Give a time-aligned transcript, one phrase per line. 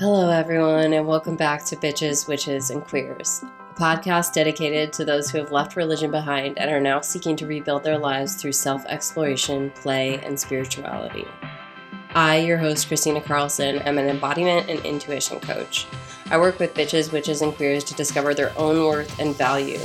[0.00, 5.30] Hello, everyone, and welcome back to Bitches, Witches, and Queers, a podcast dedicated to those
[5.30, 8.84] who have left religion behind and are now seeking to rebuild their lives through self
[8.86, 11.28] exploration, play, and spirituality.
[12.12, 15.86] I, your host, Christina Carlson, am an embodiment and intuition coach.
[16.28, 19.78] I work with bitches, witches, and queers to discover their own worth and value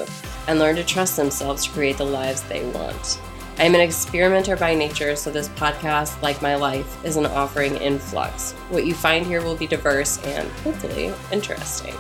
[0.48, 3.21] and learn to trust themselves to create the lives they want.
[3.60, 7.75] I am an experimenter by nature, so this podcast, like my life, is an offering
[7.75, 8.54] in flux.
[8.70, 11.93] What you find here will be diverse and hopefully interesting.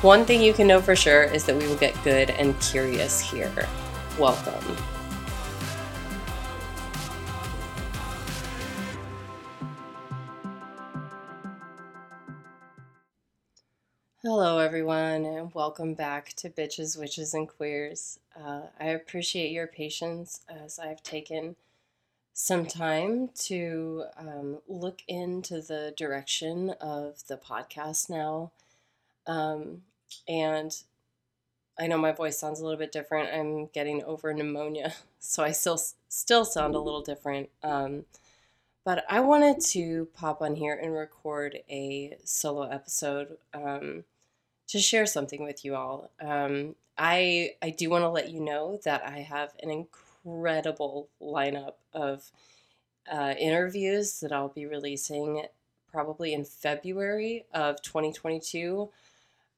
[0.00, 3.20] One thing you can know for sure is that we will get good and curious
[3.20, 3.68] here.
[4.18, 4.64] Welcome.
[14.76, 18.18] Everyone, and welcome back to Bitches, Witches, and Queers.
[18.38, 21.56] Uh, I appreciate your patience as I've taken
[22.34, 28.52] some time to um, look into the direction of the podcast now.
[29.26, 29.80] Um,
[30.28, 30.76] and
[31.78, 33.32] I know my voice sounds a little bit different.
[33.32, 37.48] I'm getting over pneumonia, so I still still sound a little different.
[37.62, 38.04] Um,
[38.84, 44.04] but I wanted to pop on here and record a solo episode um,
[44.68, 46.10] to share something with you all.
[46.20, 51.74] Um, I I do want to let you know that I have an incredible lineup
[51.92, 52.30] of
[53.10, 55.44] uh, interviews that I'll be releasing
[55.90, 58.90] probably in February of 2022.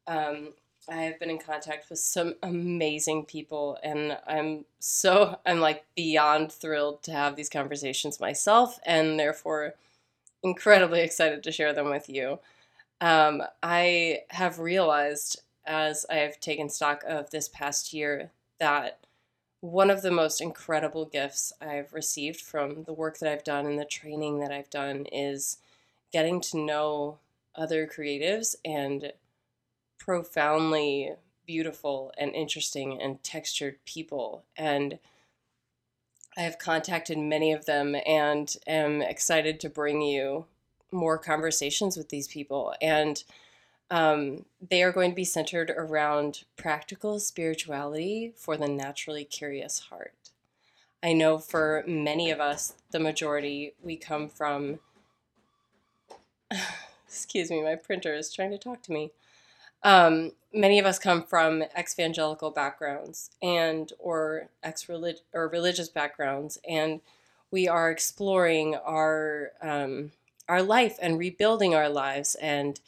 [0.07, 0.53] Um,
[0.91, 6.53] I have been in contact with some amazing people, and I'm so I'm like beyond
[6.53, 9.75] thrilled to have these conversations myself, and therefore
[10.43, 12.39] incredibly excited to share them with you
[13.01, 19.01] um, I have realized as I have taken stock of this past year that
[19.61, 23.79] one of the most incredible gifts I've received from the work that I've done and
[23.79, 25.59] the training that I've done is
[26.13, 27.19] getting to know
[27.55, 29.13] other creatives and
[29.99, 31.13] profoundly
[31.45, 34.45] beautiful and interesting and textured people.
[34.57, 34.99] And
[36.37, 40.47] I have contacted many of them and am excited to bring you
[40.91, 42.75] more conversations with these people.
[42.81, 43.23] And
[43.91, 50.13] um, they are going to be centered around practical spirituality for the naturally curious heart.
[51.03, 54.81] I know for many of us, the majority, we come from.
[57.09, 59.13] excuse me, my printer is trying to talk to me.
[59.83, 67.01] Um, many of us come from ex-evangelical backgrounds and or ex or religious backgrounds, and
[67.51, 70.13] we are exploring our um,
[70.49, 72.81] our life and rebuilding our lives and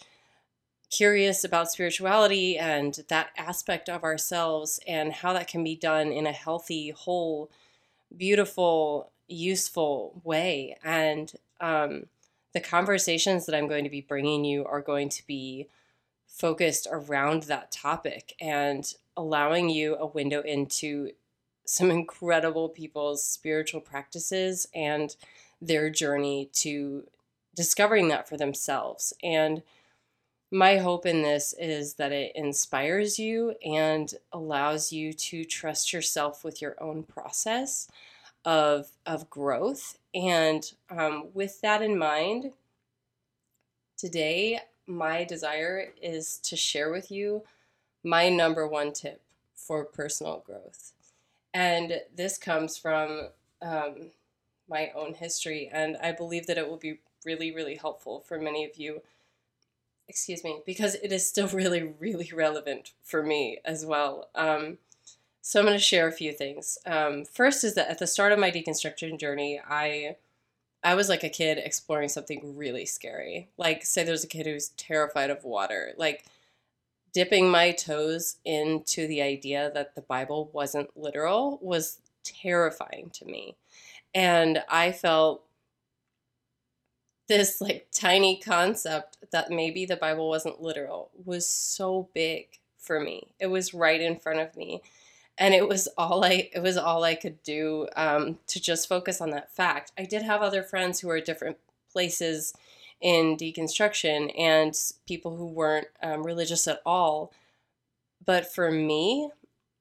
[0.90, 6.26] curious about spirituality and that aspect of ourselves and how that can be done in
[6.26, 7.50] a healthy, whole,
[8.16, 10.76] beautiful, useful way.
[10.82, 12.06] And um,
[12.52, 15.68] the conversations that I'm going to be bringing you are going to be
[16.26, 21.10] focused around that topic and allowing you a window into
[21.64, 25.14] some incredible people's spiritual practices and
[25.62, 27.04] their journey to
[27.54, 29.12] discovering that for themselves.
[29.22, 29.62] And
[30.50, 36.42] my hope in this is that it inspires you and allows you to trust yourself
[36.44, 37.88] with your own process
[38.44, 39.98] of, of growth.
[40.14, 42.52] And um, with that in mind,
[43.96, 47.44] today my desire is to share with you
[48.02, 49.22] my number one tip
[49.54, 50.92] for personal growth.
[51.54, 53.28] And this comes from
[53.62, 54.10] um,
[54.68, 58.64] my own history, and I believe that it will be really, really helpful for many
[58.64, 59.02] of you.
[60.08, 64.28] Excuse me, because it is still really, really relevant for me as well.
[64.34, 64.78] Um,
[65.42, 66.78] so I'm going to share a few things.
[66.84, 70.16] Um, first is that at the start of my deconstruction journey, I
[70.82, 73.48] I was like a kid exploring something really scary.
[73.58, 75.92] Like say there's a kid who's terrified of water.
[75.96, 76.24] Like
[77.12, 83.56] dipping my toes into the idea that the Bible wasn't literal was terrifying to me.
[84.14, 85.42] And I felt
[87.30, 93.28] this like tiny concept that maybe the Bible wasn't literal was so big for me.
[93.38, 94.82] It was right in front of me.
[95.38, 99.20] And it was all I it was all I could do um, to just focus
[99.20, 99.92] on that fact.
[99.96, 101.56] I did have other friends who were different
[101.92, 102.52] places
[103.00, 104.74] in deconstruction and
[105.06, 107.32] people who weren't um, religious at all.
[108.26, 109.30] But for me,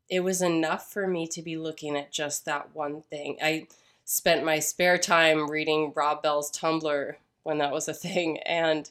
[0.07, 3.38] it was enough for me to be looking at just that one thing.
[3.42, 3.66] I
[4.06, 7.16] spent my spare time reading Rob Bell's Tumblr
[7.50, 8.90] when that was a thing and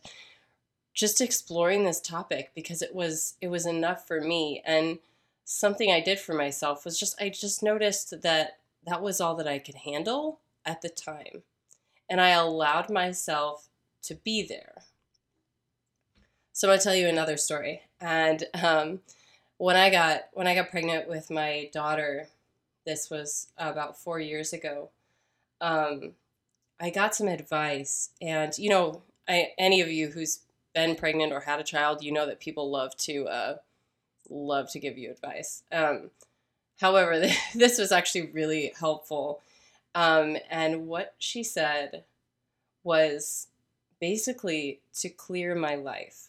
[0.92, 4.98] just exploring this topic because it was it was enough for me and
[5.44, 9.48] something I did for myself was just I just noticed that that was all that
[9.48, 11.42] I could handle at the time
[12.10, 13.68] and I allowed myself
[14.02, 14.82] to be there.
[16.52, 17.82] So I'm gonna tell you another story.
[18.00, 19.00] And um,
[19.58, 22.28] when I got when I got pregnant with my daughter,
[22.84, 24.90] this was about four years ago.
[25.60, 26.14] Um,
[26.80, 30.40] I got some advice, and you know, I, any of you who's
[30.74, 33.56] been pregnant or had a child, you know that people love to uh,
[34.30, 35.62] love to give you advice.
[35.72, 36.10] Um,
[36.80, 37.20] however,
[37.54, 39.40] this was actually really helpful.
[39.94, 42.04] Um, and what she said
[42.84, 43.48] was
[44.00, 46.26] basically to clear my life.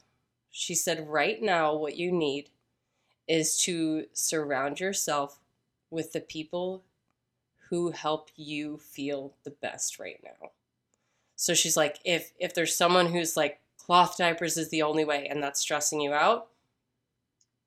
[0.49, 2.49] She said, right now, what you need
[3.27, 5.39] is to surround yourself
[5.91, 6.83] with the people
[7.69, 10.51] who help you feel the best right now.
[11.35, 15.27] So she's like, if if there's someone who's like cloth diapers is the only way
[15.27, 16.47] and that's stressing you out,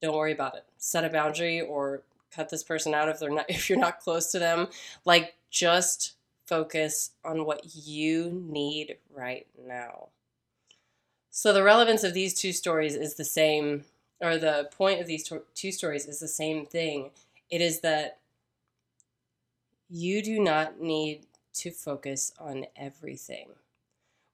[0.00, 0.64] don't worry about it.
[0.76, 2.02] Set a boundary or
[2.34, 4.68] cut this person out if they're not if you're not close to them.
[5.04, 6.14] Like just
[6.46, 10.08] focus on what you need right now.
[11.30, 13.84] So the relevance of these two stories is the same
[14.20, 17.10] or the point of these two stories is the same thing.
[17.50, 18.18] It is that
[19.92, 23.50] you do not need to focus on everything.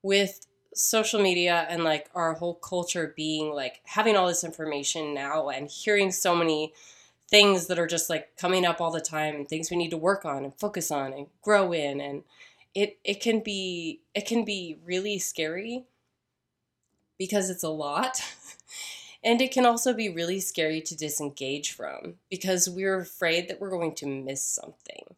[0.05, 5.49] With social media and like our whole culture being like having all this information now
[5.49, 6.73] and hearing so many
[7.29, 9.97] things that are just like coming up all the time and things we need to
[9.97, 12.23] work on and focus on and grow in and
[12.75, 15.85] it it can be it can be really scary
[17.19, 18.23] because it's a lot
[19.25, 23.71] and it can also be really scary to disengage from because we're afraid that we're
[23.71, 25.17] going to miss something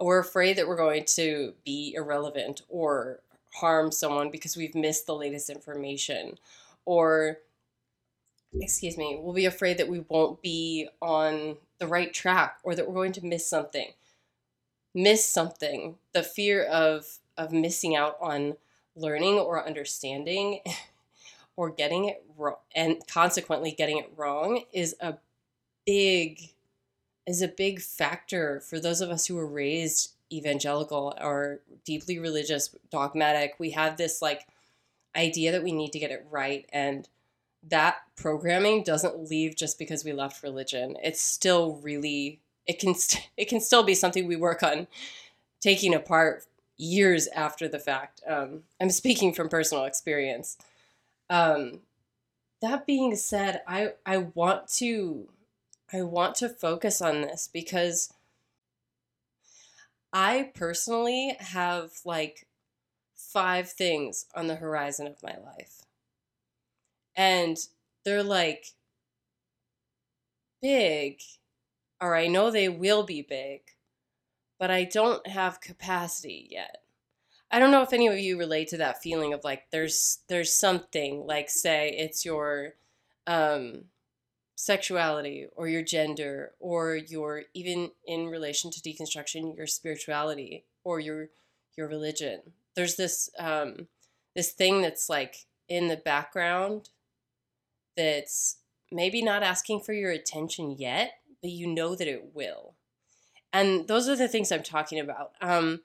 [0.00, 3.20] we're afraid that we're going to be irrelevant or
[3.54, 6.38] harm someone because we've missed the latest information.
[6.84, 7.38] Or
[8.54, 12.88] excuse me we'll be afraid that we won't be on the right track or that
[12.88, 13.92] we're going to miss something.
[14.94, 15.96] Miss something.
[16.12, 18.56] The fear of of missing out on
[18.96, 20.60] learning or understanding
[21.56, 25.14] or getting it wrong and consequently getting it wrong is a
[25.86, 26.50] big
[27.28, 32.74] is a big factor for those of us who were raised evangelical or deeply religious,
[32.90, 33.54] dogmatic.
[33.58, 34.46] We have this like
[35.14, 37.08] idea that we need to get it right and
[37.68, 40.96] that programming doesn't leave just because we left religion.
[41.02, 44.86] It's still really it can st- it can still be something we work on
[45.60, 46.46] taking apart
[46.78, 48.22] years after the fact.
[48.26, 50.56] Um, I'm speaking from personal experience.
[51.28, 51.80] Um,
[52.62, 55.28] that being said, I I want to
[55.92, 58.12] I want to focus on this because
[60.12, 62.46] I personally have like
[63.14, 65.82] five things on the horizon of my life.
[67.16, 67.56] And
[68.04, 68.74] they're like
[70.60, 71.20] big,
[72.00, 73.60] or I know they will be big,
[74.58, 76.82] but I don't have capacity yet.
[77.50, 80.54] I don't know if any of you relate to that feeling of like there's there's
[80.54, 82.74] something like say it's your
[83.26, 83.84] um
[84.58, 91.28] sexuality or your gender or your even in relation to deconstruction your spirituality or your
[91.76, 92.40] your religion.
[92.74, 93.86] There's this um
[94.34, 96.88] this thing that's like in the background
[97.96, 98.56] that's
[98.90, 102.74] maybe not asking for your attention yet but you know that it will.
[103.52, 105.34] And those are the things i'm talking about.
[105.40, 105.82] Um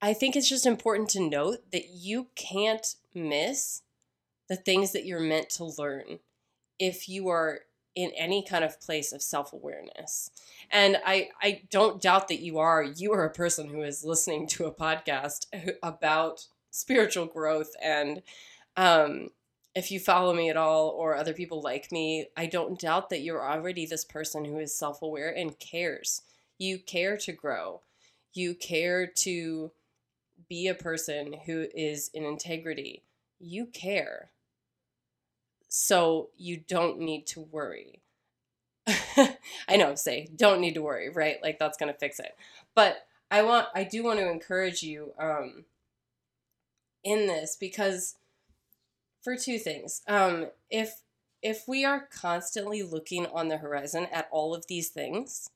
[0.00, 3.82] i think it's just important to note that you can't miss
[4.48, 6.20] the things that you're meant to learn
[6.78, 7.60] if you are
[7.94, 10.30] in any kind of place of self-awareness.
[10.70, 12.82] And i i don't doubt that you are.
[12.82, 15.46] You are a person who is listening to a podcast
[15.82, 18.22] about spiritual growth and
[18.76, 19.30] um
[19.74, 23.22] if you follow me at all or other people like me i don't doubt that
[23.22, 26.22] you're already this person who is self-aware and cares.
[26.58, 27.82] You care to grow.
[28.34, 29.72] You care to
[30.48, 33.02] be a person who is in integrity.
[33.38, 34.30] You care
[35.78, 38.00] so you don't need to worry.
[39.68, 41.36] I know, say, don't need to worry, right?
[41.42, 42.34] Like that's going to fix it.
[42.74, 45.66] But I want I do want to encourage you um
[47.04, 48.14] in this because
[49.22, 50.00] for two things.
[50.08, 51.02] Um if
[51.42, 55.50] if we are constantly looking on the horizon at all of these things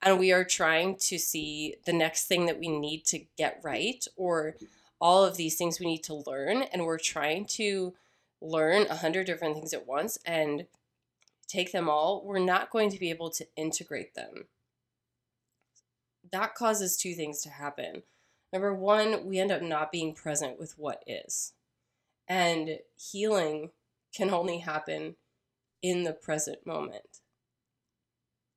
[0.00, 4.06] and we are trying to see the next thing that we need to get right
[4.16, 4.54] or
[5.00, 7.92] all of these things we need to learn and we're trying to
[8.44, 10.66] learn a hundred different things at once and
[11.48, 14.46] take them all, we're not going to be able to integrate them.
[16.30, 18.02] That causes two things to happen.
[18.52, 21.52] Number one, we end up not being present with what is.
[22.28, 23.70] And healing
[24.14, 25.16] can only happen
[25.82, 27.20] in the present moment.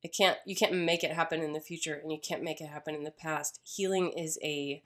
[0.03, 2.69] It can't you can't make it happen in the future and you can't make it
[2.69, 3.59] happen in the past.
[3.63, 4.83] Healing is a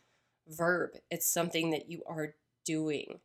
[0.47, 0.91] verb.
[1.11, 3.19] It's something that you are doing.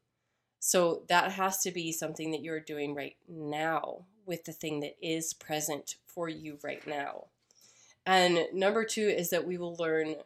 [0.66, 4.96] So that has to be something that you're doing right now with the thing that
[5.00, 7.26] is present for you right now.
[8.04, 10.16] And number two is that we will learn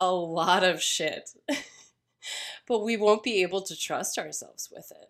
[0.00, 1.30] a lot of shit,
[2.66, 5.08] but we won't be able to trust ourselves with it.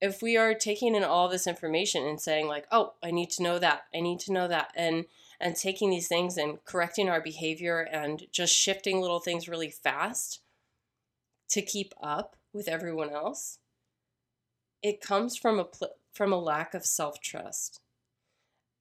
[0.00, 3.42] If we are taking in all this information and saying like, "Oh, I need to
[3.42, 3.86] know that.
[3.92, 5.06] I need to know that." And
[5.40, 10.38] and taking these things and correcting our behavior and just shifting little things really fast
[11.48, 13.58] to keep up with everyone else,
[14.82, 17.80] it comes from a pl- from a lack of self-trust.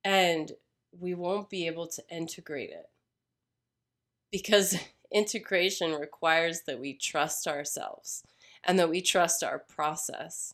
[0.03, 0.51] And
[0.97, 2.89] we won't be able to integrate it.
[4.31, 4.77] Because
[5.11, 8.23] integration requires that we trust ourselves
[8.63, 10.53] and that we trust our process.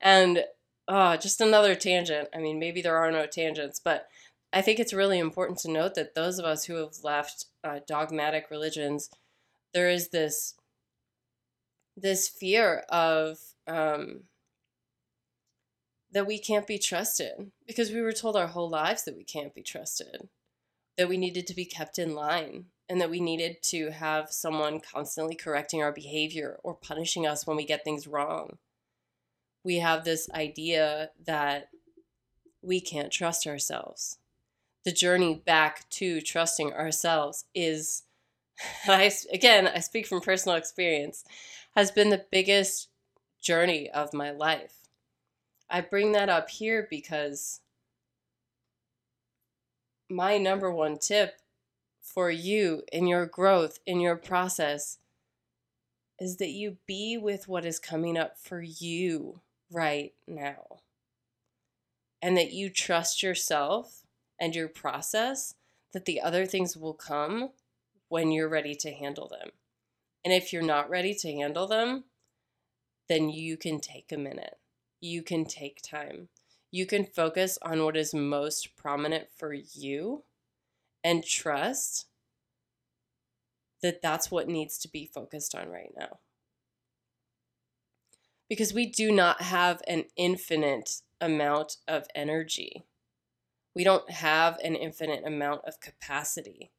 [0.00, 0.44] And
[0.86, 2.28] uh, just another tangent.
[2.34, 4.08] I mean, maybe there are no tangents, but
[4.52, 7.80] I think it's really important to note that those of us who have left uh,
[7.86, 9.10] dogmatic religions,
[9.74, 10.54] there is this
[12.00, 14.24] this fear of um,
[16.12, 19.54] that we can't be trusted because we were told our whole lives that we can't
[19.54, 20.28] be trusted,
[20.96, 24.80] that we needed to be kept in line, and that we needed to have someone
[24.80, 28.56] constantly correcting our behavior or punishing us when we get things wrong.
[29.62, 31.68] We have this idea that
[32.62, 34.18] we can't trust ourselves.
[34.84, 38.04] The journey back to trusting ourselves is,
[38.86, 41.24] I, again, I speak from personal experience,
[41.76, 42.88] has been the biggest
[43.40, 44.78] journey of my life
[45.70, 47.60] I bring that up here because
[50.08, 51.40] my number one tip
[52.00, 54.98] for you in your growth, in your process,
[56.18, 60.80] is that you be with what is coming up for you right now.
[62.22, 64.02] And that you trust yourself
[64.40, 65.54] and your process,
[65.92, 67.50] that the other things will come
[68.08, 69.50] when you're ready to handle them.
[70.24, 72.04] And if you're not ready to handle them,
[73.08, 74.58] then you can take a minute
[75.00, 76.28] you can take time.
[76.70, 80.24] You can focus on what is most prominent for you
[81.02, 82.06] and trust
[83.82, 86.18] that that's what needs to be focused on right now.
[88.48, 92.84] Because we do not have an infinite amount of energy.
[93.74, 96.72] We don't have an infinite amount of capacity.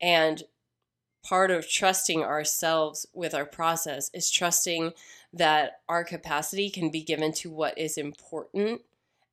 [0.00, 0.42] And
[1.24, 4.92] part of trusting ourselves with our process is trusting
[5.32, 8.82] that our capacity can be given to what is important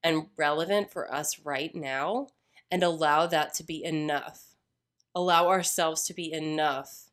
[0.03, 2.27] and relevant for us right now
[2.69, 4.55] and allow that to be enough.
[5.13, 7.09] Allow ourselves to be enough.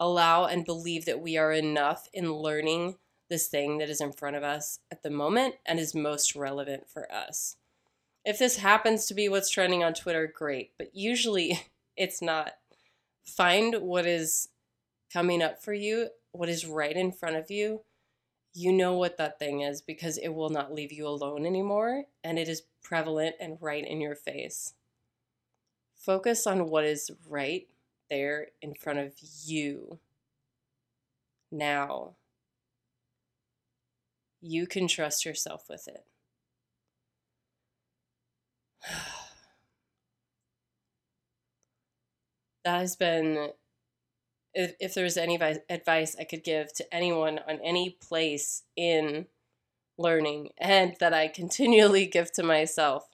[0.00, 2.96] Allow and believe that we are enough in learning
[3.28, 6.88] this thing that is in front of us at the moment and is most relevant
[6.88, 7.56] for us.
[8.24, 11.60] If this happens to be what's trending on Twitter, great, but usually
[11.96, 12.52] it's not.
[13.24, 14.48] Find what is
[15.12, 17.82] coming up for you what is right in front of you,
[18.54, 22.38] you know what that thing is because it will not leave you alone anymore and
[22.38, 24.74] it is prevalent and right in your face.
[25.94, 27.68] Focus on what is right
[28.10, 29.12] there in front of
[29.44, 29.98] you
[31.50, 32.14] now.
[34.40, 36.04] You can trust yourself with it.
[42.64, 43.50] That has been
[44.54, 45.40] if, if there's any
[45.70, 49.26] advice I could give to anyone on any place in
[49.98, 53.08] learning and that I continually give to myself,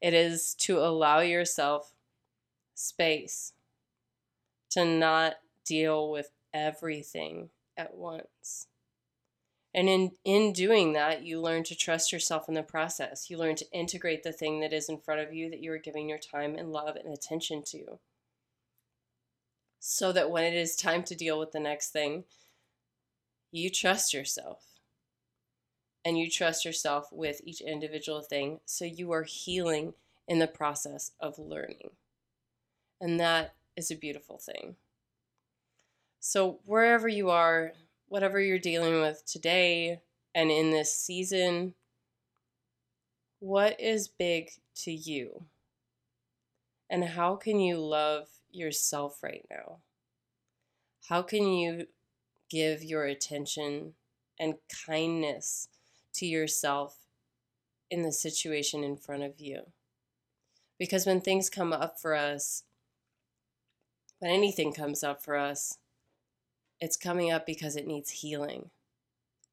[0.00, 1.92] it is to allow yourself
[2.74, 3.52] space
[4.70, 8.66] to not deal with everything at once.
[9.72, 13.30] And in, in doing that, you learn to trust yourself in the process.
[13.30, 15.78] You learn to integrate the thing that is in front of you that you are
[15.78, 18.00] giving your time and love and attention to
[19.80, 22.24] so that when it is time to deal with the next thing,
[23.50, 24.62] you trust yourself.
[26.04, 28.60] And you trust yourself with each individual thing.
[28.64, 29.94] So you are healing
[30.28, 31.90] in the process of learning.
[33.00, 34.76] And that is a beautiful thing.
[36.20, 37.72] So, wherever you are,
[38.08, 40.00] whatever you're dealing with today
[40.34, 41.74] and in this season,
[43.38, 45.44] what is big to you?
[46.90, 49.78] And how can you love yourself right now?
[51.08, 51.86] How can you
[52.48, 53.94] give your attention
[54.38, 54.54] and
[54.86, 55.68] kindness
[56.14, 56.98] to yourself
[57.90, 59.62] in the situation in front of you?
[60.78, 62.64] Because when things come up for us,
[64.18, 65.78] when anything comes up for us,
[66.80, 68.70] it's coming up because it needs healing.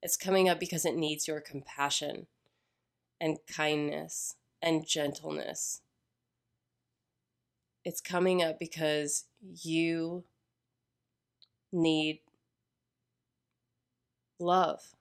[0.02, 2.28] It's coming up because it needs your compassion
[3.20, 5.82] and kindness and gentleness
[7.88, 9.24] it's coming up because
[9.64, 10.26] you
[11.72, 12.20] need
[14.42, 14.94] love.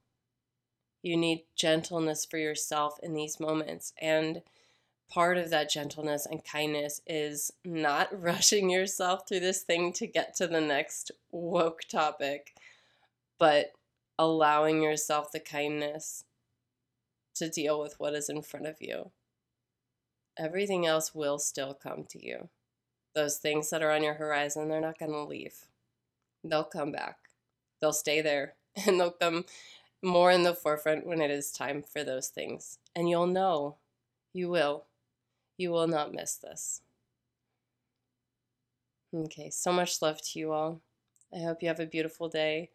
[1.03, 3.93] You need gentleness for yourself in these moments.
[4.01, 4.41] And
[5.11, 10.37] part of that gentleness and kindness is not rushing yourself through this thing to get
[10.37, 12.55] to the next woke topic,
[13.37, 13.73] but
[14.17, 16.23] allowing yourself the kindness
[17.35, 19.11] to deal with what is in front of you.
[20.39, 22.49] Everything else will still come to you.
[23.17, 25.55] Those things that are on your horizon, they're not going to leave.
[26.45, 27.17] They'll come back.
[27.81, 28.55] They'll stay there
[28.87, 29.47] and they'll come
[30.03, 32.79] more in the forefront when it is time for those things.
[32.95, 33.77] And you'll know.
[34.35, 34.85] You will.
[35.57, 36.83] You will not miss this.
[39.15, 40.83] Okay, so much love to you all.
[41.35, 42.69] I hope you have a beautiful day.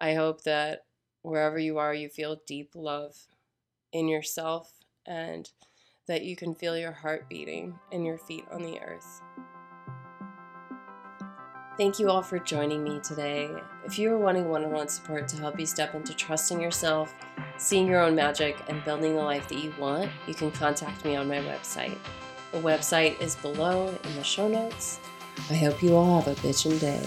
[0.00, 0.84] I hope that
[1.22, 3.16] wherever you are, you feel deep love
[3.92, 4.72] in yourself
[5.04, 5.50] and
[6.06, 9.20] that you can feel your heart beating and your feet on the earth.
[11.76, 13.50] Thank you all for joining me today.
[13.84, 17.12] If you are wanting one on one support to help you step into trusting yourself,
[17.56, 21.16] seeing your own magic, and building the life that you want, you can contact me
[21.16, 21.98] on my website.
[22.52, 25.00] The website is below in the show notes.
[25.50, 27.04] I hope you all have a bitchin' day.